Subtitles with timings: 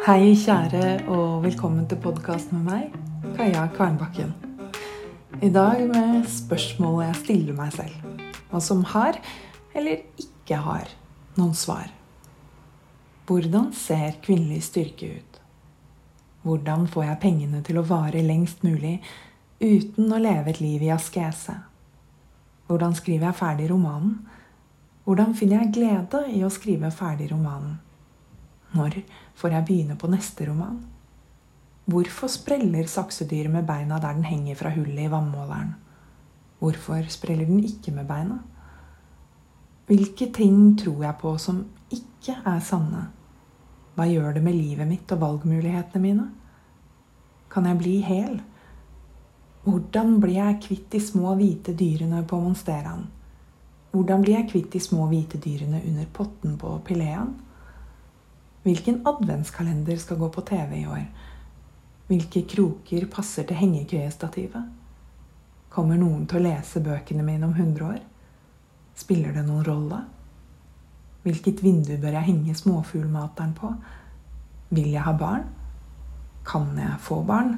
[0.00, 2.94] Hei, kjære, og velkommen til podkast med meg,
[3.36, 4.30] Kaja Kvernbakken.
[5.44, 9.18] I dag med spørsmålet jeg stiller meg selv, og som har,
[9.76, 10.88] eller ikke har,
[11.36, 11.90] noen svar.
[13.28, 15.42] Hvordan ser kvinnelig styrke ut?
[16.48, 19.02] Hvordan får jeg pengene til å vare lengst mulig
[19.60, 21.58] uten å leve et liv i askese?
[22.72, 24.16] Hvordan skriver jeg ferdig romanen?
[25.04, 27.76] Hvordan finner jeg glede i å skrive ferdig romanen?
[28.76, 29.00] Når
[29.34, 30.78] får jeg begynne på neste roman?
[31.90, 35.74] Hvorfor spreller saksedyret med beina der den henger fra hullet i vannmåleren?
[36.60, 38.38] Hvorfor spreller den ikke med beina?
[39.86, 43.08] Hvilke ting tror jeg på som ikke er sanne?
[43.96, 46.28] Hva gjør det med livet mitt og valgmulighetene mine?
[47.50, 48.38] Kan jeg bli hel?
[49.64, 53.08] Hvordan blir jeg kvitt de små, hvite dyrene på monsteraen?
[53.90, 57.34] Hvordan blir jeg kvitt de små, hvite dyrene under potten på pileaen?
[58.62, 61.04] Hvilken adventskalender skal gå på TV i år?
[62.10, 64.66] Hvilke kroker passer til hengekøyestativet?
[65.72, 68.02] Kommer noen til å lese bøkene mine om 100 år?
[69.00, 70.02] Spiller det noen rolle?
[71.24, 73.72] Hvilket vindu bør jeg henge småfuglmateren på?
[74.76, 75.48] Vil jeg ha barn?
[76.44, 77.56] Kan jeg få barn?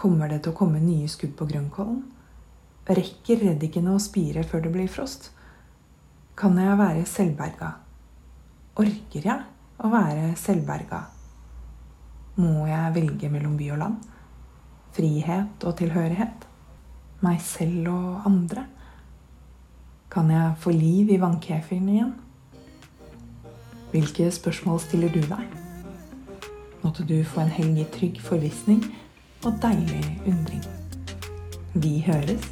[0.00, 2.02] Kommer det til å komme nye skudd på grønnkollen?
[2.88, 5.28] Rekker reddikene å spire før det blir frost?
[6.40, 7.74] Kan jeg være selvberga?
[8.80, 9.50] Orker jeg?
[9.80, 11.00] Å være selvberga?
[12.40, 14.08] Må jeg velge mellom by og land?
[14.96, 16.46] Frihet og tilhørighet?
[17.24, 18.66] Meg selv og andre?
[20.10, 22.14] Kan jeg få liv i vannkefiren igjen?
[23.90, 25.58] Hvilke spørsmål stiller du deg?
[26.82, 28.84] Måtte du få en helg i trygg forvissning
[29.44, 30.64] og deilig undring.
[31.74, 32.48] Vi høres.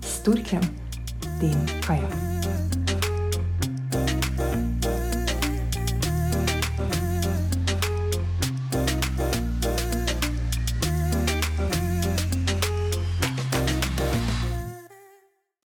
[0.00, 0.68] Stor klem.
[1.40, 2.39] Din Kaja.